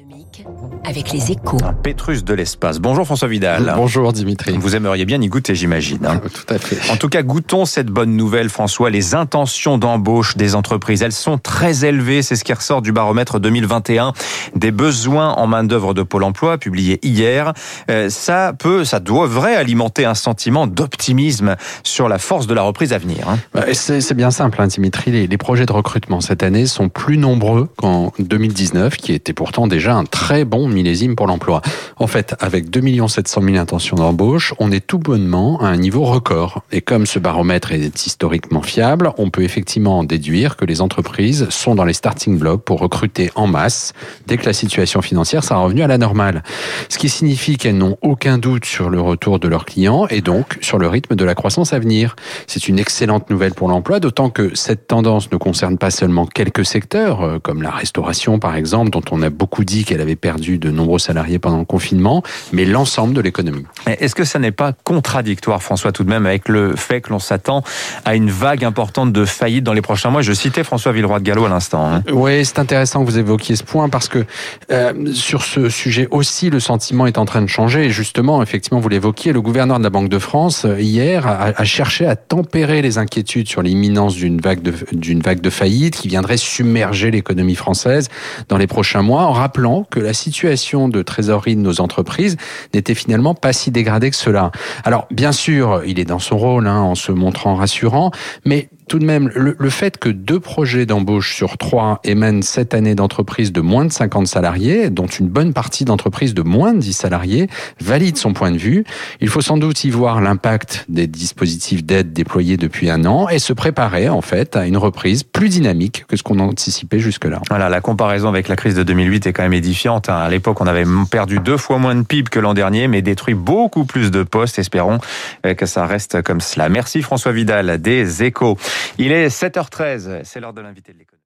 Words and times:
économique 0.00 0.44
avec 0.84 1.12
les 1.12 1.32
échos. 1.32 1.56
Un 1.64 1.72
Pétrus 1.72 2.22
de 2.24 2.34
l'espace. 2.34 2.78
Bonjour 2.80 3.06
François 3.06 3.28
Vidal. 3.28 3.72
Bonjour 3.76 4.12
Dimitri. 4.12 4.56
Vous 4.58 4.76
aimeriez 4.76 5.04
bien 5.06 5.20
y 5.22 5.28
goûter, 5.28 5.54
j'imagine. 5.54 6.04
hein. 6.04 6.20
Tout 6.32 6.54
à 6.54 6.58
fait. 6.58 6.90
En 6.92 6.96
tout 6.96 7.08
cas, 7.08 7.22
goûtons 7.22 7.64
cette 7.64 7.86
bonne 7.86 8.14
nouvelle, 8.16 8.48
François. 8.50 8.90
Les 8.90 9.14
intentions 9.14 9.78
d'embauche 9.78 10.36
des 10.36 10.54
entreprises, 10.54 11.02
elles 11.02 11.12
sont 11.12 11.38
très 11.38 11.84
élevées. 11.86 12.22
C'est 12.22 12.36
ce 12.36 12.44
qui 12.44 12.52
ressort 12.52 12.82
du 12.82 12.92
baromètre 12.92 13.40
2021 13.40 14.12
des 14.54 14.70
besoins 14.70 15.30
en 15.32 15.46
main-d'œuvre 15.46 15.94
de 15.94 16.02
Pôle 16.02 16.24
emploi, 16.24 16.58
publié 16.58 16.98
hier. 17.02 17.52
Euh, 17.90 18.10
ça 18.10 18.52
peut, 18.58 18.84
ça 18.84 19.00
devrait 19.00 19.56
alimenter 19.56 20.04
un 20.04 20.14
sentiment 20.14 20.66
d'optimisme 20.66 21.56
sur 21.84 22.08
la 22.08 22.18
force 22.18 22.46
de 22.46 22.54
la 22.54 22.62
reprise 22.62 22.92
à 22.92 22.98
venir. 22.98 23.28
hein. 23.28 23.38
Bah, 23.54 23.64
C'est 23.72 24.14
bien 24.14 24.30
simple, 24.30 24.60
hein, 24.60 24.66
Dimitri. 24.66 25.10
Les, 25.10 25.26
les 25.26 25.38
projets 25.38 25.64
de 25.66 25.72
recrutement 25.72 26.20
cette 26.20 26.42
année 26.42 26.66
sont 26.66 26.88
plus 26.90 27.16
nombreux 27.18 27.68
qu'en 27.78 28.12
2019, 28.18 28.96
qui 28.96 29.12
était 29.12 29.32
pourtant 29.32 29.66
déjà 29.66 29.85
un 29.94 30.04
très 30.04 30.44
bon 30.44 30.68
millésime 30.68 31.16
pour 31.16 31.26
l'emploi. 31.26 31.62
En 31.96 32.06
fait, 32.06 32.34
avec 32.40 32.70
2 32.70 32.80
700 33.08 33.42
000 33.42 33.56
intentions 33.56 33.96
d'embauche, 33.96 34.54
on 34.58 34.72
est 34.72 34.86
tout 34.86 34.98
bonnement 34.98 35.60
à 35.60 35.66
un 35.66 35.76
niveau 35.76 36.04
record. 36.04 36.62
Et 36.72 36.80
comme 36.80 37.06
ce 37.06 37.18
baromètre 37.18 37.72
est 37.72 38.06
historiquement 38.06 38.62
fiable, 38.62 39.12
on 39.18 39.30
peut 39.30 39.42
effectivement 39.42 39.98
en 39.98 40.04
déduire 40.04 40.56
que 40.56 40.64
les 40.64 40.80
entreprises 40.80 41.48
sont 41.50 41.74
dans 41.74 41.84
les 41.84 41.92
starting 41.92 42.38
blocks 42.38 42.62
pour 42.62 42.80
recruter 42.80 43.30
en 43.34 43.46
masse 43.46 43.92
dès 44.26 44.36
que 44.36 44.46
la 44.46 44.52
situation 44.52 45.02
financière 45.02 45.44
sera 45.44 45.60
revenue 45.60 45.82
à 45.82 45.86
la 45.86 45.98
normale. 45.98 46.42
Ce 46.88 46.98
qui 46.98 47.08
signifie 47.08 47.56
qu'elles 47.56 47.78
n'ont 47.78 47.98
aucun 48.02 48.38
doute 48.38 48.64
sur 48.64 48.90
le 48.90 49.00
retour 49.00 49.38
de 49.38 49.48
leurs 49.48 49.64
clients 49.64 50.06
et 50.08 50.20
donc 50.20 50.58
sur 50.60 50.78
le 50.78 50.88
rythme 50.88 51.14
de 51.14 51.24
la 51.24 51.34
croissance 51.34 51.72
à 51.72 51.78
venir. 51.78 52.16
C'est 52.46 52.68
une 52.68 52.78
excellente 52.78 53.30
nouvelle 53.30 53.54
pour 53.54 53.68
l'emploi, 53.68 54.00
d'autant 54.00 54.30
que 54.30 54.54
cette 54.54 54.86
tendance 54.86 55.30
ne 55.30 55.36
concerne 55.36 55.78
pas 55.78 55.90
seulement 55.90 56.26
quelques 56.26 56.64
secteurs, 56.64 57.22
euh, 57.22 57.38
comme 57.38 57.62
la 57.62 57.70
restauration 57.70 58.38
par 58.38 58.56
exemple, 58.56 58.90
dont 58.90 59.02
on 59.10 59.22
a 59.22 59.30
beaucoup 59.30 59.64
dit 59.66 59.84
qu'elle 59.84 60.00
avait 60.00 60.16
perdu 60.16 60.58
de 60.58 60.70
nombreux 60.70 60.98
salariés 60.98 61.38
pendant 61.38 61.58
le 61.58 61.64
confinement, 61.64 62.22
mais 62.52 62.64
l'ensemble 62.64 63.12
de 63.12 63.20
l'économie. 63.20 63.64
Est-ce 63.86 64.14
que 64.14 64.24
ça 64.24 64.38
n'est 64.38 64.52
pas 64.52 64.72
contradictoire, 64.84 65.62
François, 65.62 65.92
tout 65.92 66.04
de 66.04 66.08
même, 66.08 66.24
avec 66.24 66.48
le 66.48 66.76
fait 66.76 67.00
que 67.02 67.10
l'on 67.10 67.18
s'attend 67.18 67.62
à 68.04 68.14
une 68.14 68.30
vague 68.30 68.64
importante 68.64 69.12
de 69.12 69.24
faillites 69.24 69.64
dans 69.64 69.72
les 69.74 69.82
prochains 69.82 70.10
mois? 70.10 70.22
Je 70.22 70.32
citais 70.32 70.64
François 70.64 70.92
Villeroy 70.92 71.18
de 71.18 71.24
Gallo 71.24 71.44
à 71.44 71.48
l'instant. 71.48 71.86
hein. 71.86 72.02
Oui, 72.12 72.44
c'est 72.44 72.58
intéressant 72.58 73.04
que 73.04 73.10
vous 73.10 73.18
évoquiez 73.18 73.56
ce 73.56 73.64
point 73.64 73.88
parce 73.88 74.08
que 74.08 74.24
euh, 74.70 75.12
sur 75.12 75.42
ce 75.42 75.68
sujet 75.68 76.06
aussi, 76.12 76.48
le 76.48 76.60
sentiment 76.60 77.06
est 77.06 77.18
en 77.18 77.24
train 77.24 77.42
de 77.42 77.48
changer. 77.48 77.86
Et 77.86 77.90
justement, 77.90 78.42
effectivement, 78.42 78.78
vous 78.80 78.88
l'évoquiez, 78.88 79.32
le 79.32 79.40
gouverneur 79.40 79.78
de 79.78 79.82
la 79.84 79.90
Banque 79.90 80.08
de 80.08 80.18
France, 80.20 80.64
euh, 80.64 80.80
hier, 80.80 81.26
a, 81.26 81.52
a 81.56 81.64
cherché 81.64 82.06
à 82.06 82.14
tempérer 82.14 82.82
les 82.82 82.98
inquiétudes 82.98 83.48
sur 83.48 83.62
l'imminence 83.62 84.14
d'une 84.14 84.40
vague 84.40 84.62
de, 84.62 84.72
d'une 84.92 85.20
vague 85.20 85.40
de 85.40 85.50
faillite 85.50 85.96
qui 85.96 86.08
viendrait 86.08 86.36
submerger 86.36 87.10
l'économie 87.10 87.56
française 87.56 88.08
dans 88.48 88.58
les 88.58 88.68
prochains 88.68 89.02
mois, 89.02 89.24
en 89.24 89.32
rappelant 89.32 89.55
que 89.90 90.00
la 90.00 90.12
situation 90.12 90.88
de 90.88 91.02
trésorerie 91.02 91.56
de 91.56 91.60
nos 91.60 91.80
entreprises 91.80 92.36
n'était 92.74 92.94
finalement 92.94 93.34
pas 93.34 93.52
si 93.52 93.70
dégradée 93.70 94.10
que 94.10 94.16
cela. 94.16 94.52
Alors, 94.84 95.06
bien 95.10 95.32
sûr, 95.32 95.82
il 95.86 95.98
est 95.98 96.04
dans 96.04 96.18
son 96.18 96.36
rôle, 96.36 96.66
hein, 96.66 96.80
en 96.80 96.94
se 96.94 97.12
montrant 97.12 97.54
rassurant, 97.54 98.10
mais 98.44 98.68
tout 98.88 98.98
de 98.98 99.04
même, 99.04 99.30
le, 99.34 99.56
le 99.58 99.70
fait 99.70 99.98
que 99.98 100.08
deux 100.08 100.38
projets 100.38 100.86
d'embauche 100.86 101.34
sur 101.34 101.58
trois 101.58 102.00
émènent 102.04 102.42
cette 102.42 102.72
année 102.74 102.94
d'entreprises 102.94 103.52
de 103.52 103.60
moins 103.60 103.84
de 103.84 103.92
50 103.92 104.26
salariés, 104.26 104.90
dont 104.90 105.06
une 105.06 105.28
bonne 105.28 105.52
partie 105.52 105.84
d'entreprises 105.84 106.34
de 106.34 106.42
moins 106.42 106.72
de 106.72 106.78
10 106.78 106.92
salariés, 106.92 107.48
valide 107.80 108.16
son 108.16 108.32
point 108.32 108.50
de 108.52 108.58
vue. 108.58 108.84
Il 109.20 109.28
faut 109.28 109.40
sans 109.40 109.56
doute 109.56 109.82
y 109.84 109.90
voir 109.90 110.20
l'impact 110.20 110.84
des 110.88 111.06
dispositifs 111.06 111.84
d'aide 111.84 112.12
déployés 112.12 112.56
depuis 112.56 112.88
un 112.90 113.04
an 113.06 113.28
et 113.28 113.38
se 113.38 113.52
préparer, 113.52 114.08
en 114.08 114.20
fait, 114.22 114.56
à 114.56 114.66
une 114.66 114.76
reprise 114.76 115.24
plus 115.24 115.48
dynamique 115.48 116.04
que 116.08 116.16
ce 116.16 116.22
qu'on 116.22 116.38
anticipait 116.38 117.00
jusque-là. 117.00 117.42
Voilà, 117.48 117.68
la 117.68 117.80
comparaison 117.80 118.28
avec 118.28 118.48
la 118.48 118.56
crise 118.56 118.74
de 118.74 118.82
2008 118.82 119.26
est 119.26 119.32
quand 119.32 119.42
même 119.42 119.52
édifiante. 119.52 120.08
hein. 120.08 120.16
À 120.16 120.28
l'époque, 120.30 120.60
on 120.60 120.66
avait 120.66 120.84
perdu 121.10 121.40
deux 121.40 121.56
fois 121.56 121.78
moins 121.78 121.94
de 121.94 122.02
PIB 122.02 122.30
que 122.30 122.38
l'an 122.38 122.54
dernier, 122.54 122.86
mais 122.88 123.02
détruit 123.02 123.34
beaucoup 123.34 123.84
plus 123.84 124.10
de 124.10 124.22
postes. 124.22 124.58
Espérons 124.58 124.98
euh, 125.44 125.54
que 125.54 125.66
ça 125.66 125.86
reste 125.86 126.22
comme 126.22 126.40
cela. 126.40 126.68
Merci 126.68 127.02
François 127.02 127.32
Vidal 127.32 127.80
des 127.80 128.22
Échos. 128.22 128.56
Il 128.98 129.12
est 129.12 129.28
7h13, 129.28 130.24
c'est 130.24 130.40
l'heure 130.40 130.52
de 130.52 130.60
l'invité 130.60 130.92
de 130.92 130.98
l'école. 130.98 131.18